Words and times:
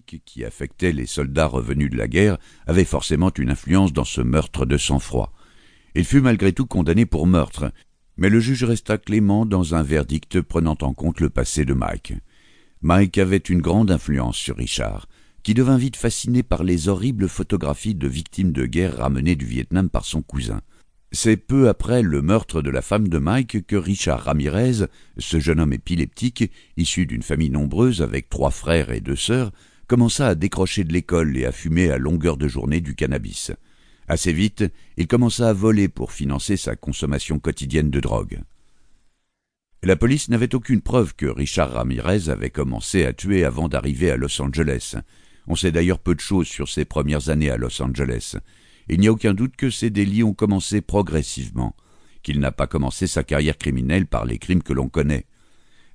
qui 0.00 0.44
affectait 0.44 0.92
les 0.92 1.06
soldats 1.06 1.46
revenus 1.46 1.90
de 1.90 1.96
la 1.96 2.08
guerre 2.08 2.38
avait 2.66 2.84
forcément 2.84 3.30
une 3.36 3.50
influence 3.50 3.92
dans 3.92 4.04
ce 4.04 4.22
meurtre 4.22 4.64
de 4.64 4.78
sang-froid. 4.78 5.32
Il 5.94 6.04
fut 6.04 6.22
malgré 6.22 6.52
tout 6.52 6.66
condamné 6.66 7.04
pour 7.04 7.26
meurtre, 7.26 7.72
mais 8.16 8.30
le 8.30 8.40
juge 8.40 8.64
resta 8.64 8.96
clément 8.96 9.44
dans 9.44 9.74
un 9.74 9.82
verdict 9.82 10.40
prenant 10.40 10.78
en 10.80 10.94
compte 10.94 11.20
le 11.20 11.28
passé 11.28 11.64
de 11.64 11.74
Mike. 11.74 12.14
Mike 12.80 13.18
avait 13.18 13.36
une 13.36 13.60
grande 13.60 13.90
influence 13.90 14.36
sur 14.36 14.56
Richard, 14.56 15.08
qui 15.42 15.54
devint 15.54 15.76
vite 15.76 15.96
fasciné 15.96 16.42
par 16.42 16.64
les 16.64 16.88
horribles 16.88 17.28
photographies 17.28 17.94
de 17.94 18.08
victimes 18.08 18.52
de 18.52 18.64
guerre 18.64 18.98
ramenées 18.98 19.36
du 19.36 19.44
Vietnam 19.44 19.90
par 19.90 20.04
son 20.04 20.22
cousin. 20.22 20.60
C'est 21.10 21.36
peu 21.36 21.68
après 21.68 22.00
le 22.00 22.22
meurtre 22.22 22.62
de 22.62 22.70
la 22.70 22.80
femme 22.80 23.08
de 23.08 23.18
Mike 23.18 23.66
que 23.66 23.76
Richard 23.76 24.22
Ramirez, 24.22 24.86
ce 25.18 25.40
jeune 25.40 25.60
homme 25.60 25.74
épileptique, 25.74 26.50
issu 26.78 27.04
d'une 27.04 27.22
famille 27.22 27.50
nombreuse 27.50 28.00
avec 28.00 28.30
trois 28.30 28.50
frères 28.50 28.90
et 28.90 29.02
deux 29.02 29.16
sœurs, 29.16 29.52
commença 29.86 30.28
à 30.28 30.34
décrocher 30.34 30.84
de 30.84 30.92
l'école 30.92 31.36
et 31.36 31.46
à 31.46 31.52
fumer 31.52 31.90
à 31.90 31.98
longueur 31.98 32.36
de 32.36 32.48
journée 32.48 32.80
du 32.80 32.94
cannabis. 32.94 33.52
Assez 34.08 34.32
vite, 34.32 34.64
il 34.96 35.06
commença 35.06 35.48
à 35.48 35.52
voler 35.52 35.88
pour 35.88 36.12
financer 36.12 36.56
sa 36.56 36.76
consommation 36.76 37.38
quotidienne 37.38 37.90
de 37.90 38.00
drogue. 38.00 38.40
La 39.82 39.96
police 39.96 40.28
n'avait 40.28 40.54
aucune 40.54 40.80
preuve 40.80 41.14
que 41.16 41.26
Richard 41.26 41.72
Ramirez 41.72 42.28
avait 42.28 42.50
commencé 42.50 43.04
à 43.04 43.12
tuer 43.12 43.44
avant 43.44 43.68
d'arriver 43.68 44.10
à 44.10 44.16
Los 44.16 44.40
Angeles. 44.40 44.94
On 45.48 45.56
sait 45.56 45.72
d'ailleurs 45.72 45.98
peu 45.98 46.14
de 46.14 46.20
choses 46.20 46.46
sur 46.46 46.68
ses 46.68 46.84
premières 46.84 47.30
années 47.30 47.50
à 47.50 47.56
Los 47.56 47.82
Angeles. 47.82 48.36
Il 48.88 49.00
n'y 49.00 49.08
a 49.08 49.12
aucun 49.12 49.34
doute 49.34 49.56
que 49.56 49.70
ces 49.70 49.90
délits 49.90 50.22
ont 50.22 50.34
commencé 50.34 50.82
progressivement, 50.82 51.74
qu'il 52.22 52.38
n'a 52.38 52.52
pas 52.52 52.68
commencé 52.68 53.08
sa 53.08 53.24
carrière 53.24 53.58
criminelle 53.58 54.06
par 54.06 54.24
les 54.24 54.38
crimes 54.38 54.62
que 54.62 54.72
l'on 54.72 54.88
connaît. 54.88 55.26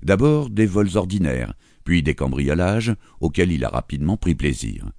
D'abord 0.02 0.50
des 0.50 0.66
vols 0.66 0.96
ordinaires, 0.96 1.54
puis 1.84 2.02
des 2.02 2.14
cambriolages, 2.14 2.94
auxquels 3.20 3.52
il 3.52 3.64
a 3.64 3.68
rapidement 3.68 4.16
pris 4.16 4.34
plaisir. 4.34 4.90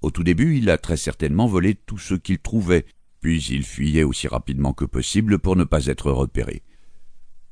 Au 0.00 0.10
tout 0.10 0.24
début, 0.24 0.56
il 0.56 0.70
a 0.70 0.78
très 0.78 0.96
certainement 0.96 1.46
volé 1.46 1.74
tout 1.74 1.98
ce 1.98 2.14
qu'il 2.14 2.38
trouvait, 2.38 2.86
puis 3.20 3.42
il 3.50 3.64
fuyait 3.64 4.04
aussi 4.04 4.28
rapidement 4.28 4.72
que 4.72 4.84
possible 4.84 5.38
pour 5.38 5.56
ne 5.56 5.64
pas 5.64 5.86
être 5.86 6.10
repéré. 6.10 6.62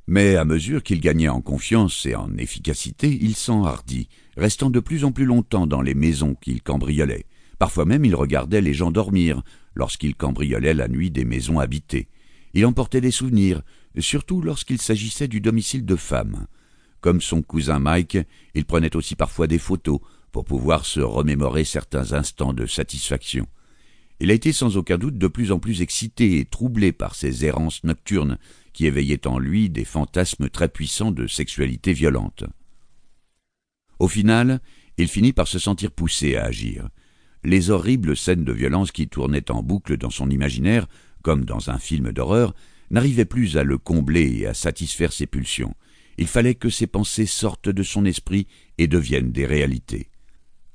Mais 0.08 0.36
à 0.36 0.44
mesure 0.44 0.84
qu'il 0.84 1.00
gagnait 1.00 1.28
en 1.28 1.40
confiance 1.40 2.06
et 2.06 2.14
en 2.14 2.36
efficacité, 2.36 3.18
il 3.20 3.34
s'enhardit, 3.34 4.08
restant 4.36 4.70
de 4.70 4.78
plus 4.78 5.04
en 5.04 5.10
plus 5.10 5.24
longtemps 5.24 5.66
dans 5.66 5.82
les 5.82 5.94
maisons 5.94 6.36
qu'il 6.36 6.62
cambriolait. 6.62 7.26
Parfois 7.58 7.86
même 7.86 8.04
il 8.04 8.14
regardait 8.14 8.60
les 8.60 8.74
gens 8.74 8.92
dormir, 8.92 9.42
lorsqu'il 9.74 10.14
cambriolait 10.14 10.74
la 10.74 10.86
nuit 10.86 11.10
des 11.10 11.24
maisons 11.24 11.58
habitées. 11.58 12.08
Il 12.54 12.64
emportait 12.66 13.00
des 13.00 13.10
souvenirs, 13.10 13.62
surtout 13.98 14.40
lorsqu'il 14.40 14.80
s'agissait 14.80 15.28
du 15.28 15.40
domicile 15.40 15.84
de 15.84 15.96
femmes. 15.96 16.46
Comme 17.00 17.20
son 17.20 17.42
cousin 17.42 17.78
Mike, 17.78 18.18
il 18.54 18.64
prenait 18.64 18.96
aussi 18.96 19.16
parfois 19.16 19.46
des 19.46 19.58
photos 19.58 20.00
pour 20.32 20.44
pouvoir 20.44 20.84
se 20.84 21.00
remémorer 21.00 21.64
certains 21.64 22.12
instants 22.12 22.52
de 22.52 22.66
satisfaction. 22.66 23.46
Il 24.18 24.30
a 24.30 24.34
été 24.34 24.52
sans 24.52 24.76
aucun 24.76 24.96
doute 24.96 25.18
de 25.18 25.28
plus 25.28 25.52
en 25.52 25.58
plus 25.58 25.82
excité 25.82 26.38
et 26.38 26.46
troublé 26.46 26.92
par 26.92 27.14
ces 27.14 27.44
errances 27.44 27.84
nocturnes 27.84 28.38
qui 28.72 28.86
éveillaient 28.86 29.26
en 29.26 29.38
lui 29.38 29.68
des 29.68 29.84
fantasmes 29.84 30.48
très 30.48 30.68
puissants 30.68 31.10
de 31.10 31.26
sexualité 31.26 31.92
violente. 31.92 32.44
Au 33.98 34.08
final, 34.08 34.60
il 34.98 35.08
finit 35.08 35.32
par 35.32 35.48
se 35.48 35.58
sentir 35.58 35.90
poussé 35.90 36.36
à 36.36 36.44
agir. 36.44 36.88
Les 37.44 37.70
horribles 37.70 38.16
scènes 38.16 38.44
de 38.44 38.52
violence 38.52 38.92
qui 38.92 39.08
tournaient 39.08 39.50
en 39.50 39.62
boucle 39.62 39.96
dans 39.96 40.10
son 40.10 40.30
imaginaire, 40.30 40.86
comme 41.22 41.44
dans 41.44 41.70
un 41.70 41.78
film 41.78 42.12
d'horreur, 42.12 42.54
n'arrivaient 42.90 43.24
plus 43.24 43.56
à 43.56 43.64
le 43.64 43.78
combler 43.78 44.40
et 44.40 44.46
à 44.46 44.54
satisfaire 44.54 45.12
ses 45.12 45.26
pulsions. 45.26 45.74
Il 46.18 46.26
fallait 46.26 46.54
que 46.54 46.70
ses 46.70 46.86
pensées 46.86 47.26
sortent 47.26 47.68
de 47.68 47.82
son 47.82 48.04
esprit 48.04 48.46
et 48.78 48.86
deviennent 48.86 49.32
des 49.32 49.46
réalités. 49.46 50.08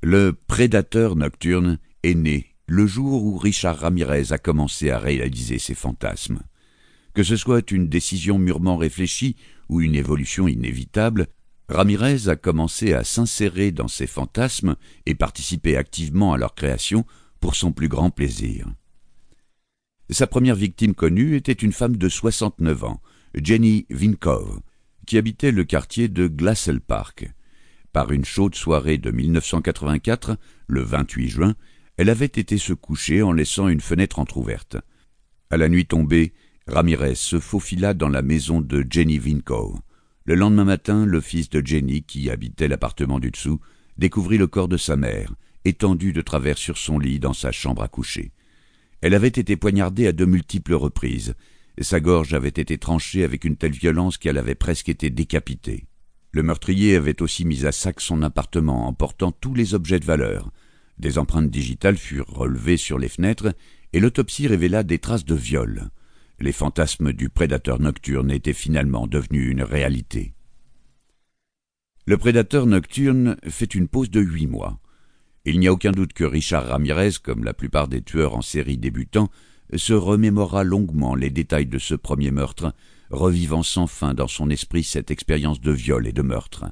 Le 0.02 0.32
prédateur 0.32 1.16
nocturne 1.16 1.78
est 2.02 2.14
né 2.14 2.52
le 2.66 2.86
jour 2.86 3.24
où 3.24 3.36
Richard 3.36 3.78
Ramirez 3.78 4.32
a 4.32 4.38
commencé 4.38 4.90
à 4.90 4.98
réaliser 4.98 5.58
ses 5.58 5.74
fantasmes. 5.74 6.40
Que 7.12 7.22
ce 7.22 7.36
soit 7.36 7.70
une 7.70 7.88
décision 7.88 8.38
mûrement 8.38 8.76
réfléchie 8.76 9.36
ou 9.68 9.80
une 9.80 9.94
évolution 9.94 10.48
inévitable, 10.48 11.26
Ramirez 11.68 12.28
a 12.28 12.36
commencé 12.36 12.94
à 12.94 13.04
s'insérer 13.04 13.72
dans 13.72 13.88
ses 13.88 14.06
fantasmes 14.06 14.76
et 15.06 15.14
participer 15.14 15.76
activement 15.76 16.32
à 16.32 16.38
leur 16.38 16.54
création 16.54 17.04
pour 17.40 17.54
son 17.54 17.72
plus 17.72 17.88
grand 17.88 18.10
plaisir. 18.10 18.66
Sa 20.10 20.26
première 20.26 20.56
victime 20.56 20.94
connue 20.94 21.36
était 21.36 21.52
une 21.52 21.72
femme 21.72 21.96
de 21.96 22.08
69 22.08 22.84
ans, 22.84 23.02
Jenny 23.34 23.86
Vinkov, 23.90 24.60
qui 25.06 25.18
habitait 25.18 25.52
le 25.52 25.64
quartier 25.64 26.08
de 26.08 26.26
Glassell 26.26 26.80
Park. 26.80 27.30
Par 27.92 28.12
une 28.12 28.24
chaude 28.24 28.54
soirée 28.54 28.98
de 28.98 29.10
1984, 29.10 30.38
le 30.66 30.82
28 30.82 31.28
juin, 31.28 31.54
elle 31.96 32.08
avait 32.08 32.24
été 32.24 32.56
se 32.58 32.72
coucher 32.72 33.22
en 33.22 33.32
laissant 33.32 33.68
une 33.68 33.80
fenêtre 33.80 34.18
entr'ouverte. 34.18 34.76
À 35.50 35.56
la 35.56 35.68
nuit 35.68 35.86
tombée, 35.86 36.32
Ramirez 36.66 37.16
se 37.16 37.38
faufila 37.38 37.92
dans 37.92 38.08
la 38.08 38.22
maison 38.22 38.60
de 38.60 38.84
Jenny 38.88 39.18
Vinkov. 39.18 39.78
Le 40.24 40.34
lendemain 40.34 40.64
matin, 40.64 41.04
le 41.04 41.20
fils 41.20 41.50
de 41.50 41.64
Jenny, 41.64 42.02
qui 42.02 42.30
habitait 42.30 42.68
l'appartement 42.68 43.18
du 43.18 43.30
dessous, 43.30 43.60
découvrit 43.98 44.38
le 44.38 44.46
corps 44.46 44.68
de 44.68 44.76
sa 44.76 44.96
mère, 44.96 45.34
étendu 45.64 46.12
de 46.12 46.22
travers 46.22 46.56
sur 46.56 46.78
son 46.78 46.98
lit 46.98 47.18
dans 47.18 47.32
sa 47.34 47.52
chambre 47.52 47.82
à 47.82 47.88
coucher. 47.88 48.32
Elle 49.00 49.14
avait 49.14 49.28
été 49.28 49.56
poignardée 49.56 50.06
à 50.06 50.12
de 50.12 50.24
multiples 50.24 50.74
reprises, 50.74 51.34
sa 51.82 52.00
gorge 52.00 52.34
avait 52.34 52.48
été 52.48 52.78
tranchée 52.78 53.24
avec 53.24 53.44
une 53.44 53.56
telle 53.56 53.72
violence 53.72 54.18
qu'elle 54.18 54.38
avait 54.38 54.54
presque 54.54 54.88
été 54.88 55.10
décapitée. 55.10 55.86
Le 56.32 56.42
meurtrier 56.42 56.96
avait 56.96 57.20
aussi 57.20 57.44
mis 57.44 57.66
à 57.66 57.72
sac 57.72 58.00
son 58.00 58.22
appartement, 58.22 58.86
emportant 58.86 59.32
tous 59.32 59.54
les 59.54 59.74
objets 59.74 60.00
de 60.00 60.04
valeur. 60.04 60.50
Des 60.98 61.18
empreintes 61.18 61.50
digitales 61.50 61.96
furent 61.96 62.28
relevées 62.28 62.76
sur 62.76 62.98
les 62.98 63.08
fenêtres, 63.08 63.54
et 63.92 64.00
l'autopsie 64.00 64.46
révéla 64.46 64.82
des 64.82 64.98
traces 64.98 65.24
de 65.24 65.34
viol. 65.34 65.90
Les 66.40 66.52
fantasmes 66.52 67.12
du 67.12 67.28
prédateur 67.28 67.78
nocturne 67.80 68.30
étaient 68.30 68.52
finalement 68.52 69.06
devenus 69.06 69.50
une 69.50 69.62
réalité. 69.62 70.34
Le 72.06 72.16
prédateur 72.16 72.66
nocturne 72.66 73.36
fait 73.48 73.74
une 73.74 73.88
pause 73.88 74.10
de 74.10 74.20
huit 74.20 74.48
mois. 74.48 74.80
Il 75.44 75.60
n'y 75.60 75.68
a 75.68 75.72
aucun 75.72 75.92
doute 75.92 76.14
que 76.14 76.24
Richard 76.24 76.66
Ramirez, 76.66 77.12
comme 77.22 77.44
la 77.44 77.54
plupart 77.54 77.88
des 77.88 78.02
tueurs 78.02 78.34
en 78.34 78.42
série 78.42 78.78
débutants, 78.78 79.30
se 79.76 79.92
remémora 79.92 80.64
longuement 80.64 81.14
les 81.14 81.30
détails 81.30 81.66
de 81.66 81.78
ce 81.78 81.94
premier 81.94 82.30
meurtre, 82.30 82.74
revivant 83.10 83.62
sans 83.62 83.86
fin 83.86 84.14
dans 84.14 84.28
son 84.28 84.50
esprit 84.50 84.84
cette 84.84 85.10
expérience 85.10 85.60
de 85.60 85.72
viol 85.72 86.06
et 86.06 86.12
de 86.12 86.22
meurtre. 86.22 86.66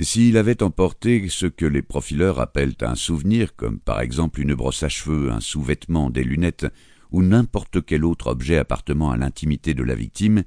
S'il 0.00 0.36
avait 0.36 0.62
emporté 0.62 1.28
ce 1.28 1.46
que 1.46 1.66
les 1.66 1.82
profileurs 1.82 2.40
appellent 2.40 2.76
un 2.80 2.94
souvenir, 2.94 3.56
comme 3.56 3.80
par 3.80 4.00
exemple 4.00 4.40
une 4.40 4.54
brosse 4.54 4.82
à 4.82 4.88
cheveux, 4.88 5.30
un 5.30 5.40
sous-vêtement, 5.40 6.10
des 6.10 6.24
lunettes, 6.24 6.66
ou 7.10 7.22
n'importe 7.22 7.84
quel 7.84 8.04
autre 8.04 8.28
objet 8.28 8.56
appartenant 8.56 9.10
à 9.10 9.16
l'intimité 9.16 9.74
de 9.74 9.82
la 9.82 9.96
victime, 9.96 10.44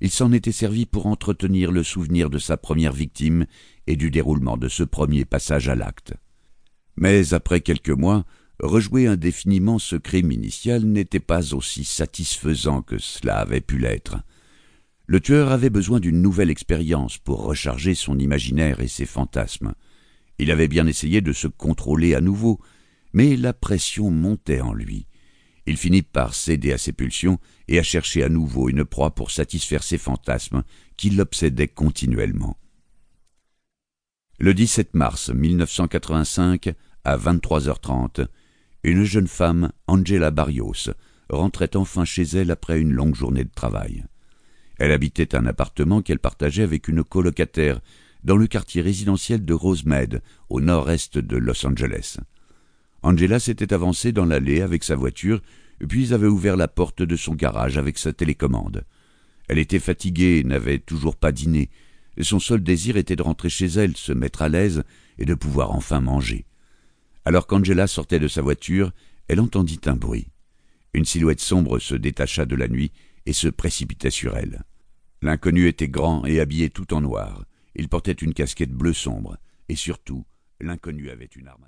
il 0.00 0.10
s'en 0.10 0.32
était 0.32 0.52
servi 0.52 0.86
pour 0.86 1.06
entretenir 1.06 1.72
le 1.72 1.82
souvenir 1.82 2.30
de 2.30 2.38
sa 2.38 2.56
première 2.56 2.92
victime 2.92 3.46
et 3.86 3.96
du 3.96 4.10
déroulement 4.10 4.56
de 4.56 4.68
ce 4.68 4.82
premier 4.82 5.24
passage 5.24 5.68
à 5.68 5.74
l'acte. 5.74 6.14
Mais 6.96 7.34
après 7.34 7.60
quelques 7.60 7.90
mois, 7.90 8.24
rejouer 8.60 9.06
indéfiniment 9.06 9.78
ce 9.78 9.96
crime 9.96 10.32
initial 10.32 10.84
n'était 10.84 11.20
pas 11.20 11.54
aussi 11.54 11.84
satisfaisant 11.84 12.82
que 12.82 12.98
cela 12.98 13.38
avait 13.38 13.60
pu 13.60 13.78
l'être. 13.78 14.16
Le 15.06 15.20
tueur 15.20 15.50
avait 15.52 15.70
besoin 15.70 16.00
d'une 16.00 16.22
nouvelle 16.22 16.50
expérience 16.50 17.18
pour 17.18 17.44
recharger 17.44 17.94
son 17.94 18.18
imaginaire 18.18 18.80
et 18.80 18.88
ses 18.88 19.06
fantasmes. 19.06 19.74
Il 20.38 20.50
avait 20.50 20.68
bien 20.68 20.86
essayé 20.86 21.20
de 21.20 21.32
se 21.32 21.46
contrôler 21.46 22.14
à 22.14 22.20
nouveau, 22.20 22.58
mais 23.12 23.36
la 23.36 23.52
pression 23.52 24.10
montait 24.10 24.60
en 24.60 24.72
lui. 24.72 25.06
Il 25.66 25.76
finit 25.76 26.02
par 26.02 26.34
céder 26.34 26.72
à 26.72 26.78
ses 26.78 26.92
pulsions 26.92 27.38
et 27.68 27.78
à 27.78 27.82
chercher 27.82 28.22
à 28.22 28.28
nouveau 28.28 28.68
une 28.68 28.84
proie 28.84 29.14
pour 29.14 29.30
satisfaire 29.30 29.82
ses 29.82 29.98
fantasmes 29.98 30.62
qui 30.96 31.10
l'obsédaient 31.10 31.68
continuellement. 31.68 32.58
Le 34.38 34.52
17 34.52 34.94
mars 34.94 35.30
1985, 35.30 36.74
à 37.04 37.16
23h30, 37.16 38.26
une 38.90 39.04
jeune 39.04 39.28
femme, 39.28 39.72
Angela 39.86 40.30
Barrios, 40.30 40.90
rentrait 41.30 41.76
enfin 41.76 42.04
chez 42.04 42.22
elle 42.22 42.50
après 42.50 42.80
une 42.80 42.92
longue 42.92 43.14
journée 43.14 43.44
de 43.44 43.54
travail. 43.54 44.04
Elle 44.78 44.92
habitait 44.92 45.34
un 45.34 45.46
appartement 45.46 46.02
qu'elle 46.02 46.18
partageait 46.18 46.62
avec 46.62 46.88
une 46.88 47.02
colocataire 47.02 47.80
dans 48.24 48.36
le 48.36 48.46
quartier 48.46 48.82
résidentiel 48.82 49.44
de 49.44 49.54
Rosemead, 49.54 50.22
au 50.48 50.60
nord-est 50.60 51.18
de 51.18 51.36
Los 51.36 51.66
Angeles. 51.66 52.18
Angela 53.02 53.38
s'était 53.38 53.72
avancée 53.72 54.12
dans 54.12 54.24
l'allée 54.24 54.62
avec 54.62 54.82
sa 54.84 54.96
voiture, 54.96 55.40
puis 55.88 56.12
avait 56.14 56.26
ouvert 56.26 56.56
la 56.56 56.68
porte 56.68 57.02
de 57.02 57.16
son 57.16 57.34
garage 57.34 57.76
avec 57.78 57.98
sa 57.98 58.12
télécommande. 58.12 58.84
Elle 59.48 59.58
était 59.58 59.78
fatiguée 59.78 60.42
n'avait 60.44 60.78
toujours 60.78 61.16
pas 61.16 61.32
dîné. 61.32 61.70
Son 62.20 62.38
seul 62.38 62.62
désir 62.62 62.96
était 62.96 63.16
de 63.16 63.22
rentrer 63.22 63.50
chez 63.50 63.66
elle, 63.66 63.96
se 63.96 64.12
mettre 64.12 64.42
à 64.42 64.48
l'aise 64.48 64.84
et 65.18 65.24
de 65.24 65.34
pouvoir 65.34 65.72
enfin 65.72 66.00
manger. 66.00 66.46
Alors 67.24 67.46
qu'Angela 67.46 67.86
sortait 67.86 68.18
de 68.18 68.28
sa 68.28 68.42
voiture, 68.42 68.92
elle 69.28 69.40
entendit 69.40 69.80
un 69.86 69.96
bruit. 69.96 70.28
Une 70.92 71.04
silhouette 71.04 71.40
sombre 71.40 71.78
se 71.78 71.94
détacha 71.94 72.44
de 72.44 72.54
la 72.54 72.68
nuit 72.68 72.92
et 73.26 73.32
se 73.32 73.48
précipita 73.48 74.10
sur 74.10 74.36
elle. 74.36 74.62
L'inconnu 75.22 75.66
était 75.66 75.88
grand 75.88 76.26
et 76.26 76.40
habillé 76.40 76.68
tout 76.68 76.92
en 76.92 77.00
noir. 77.00 77.44
Il 77.74 77.88
portait 77.88 78.12
une 78.12 78.34
casquette 78.34 78.72
bleu 78.72 78.92
sombre, 78.92 79.38
et 79.68 79.76
surtout, 79.76 80.26
l'inconnu 80.60 81.10
avait 81.10 81.30
une 81.34 81.48
arme 81.48 81.62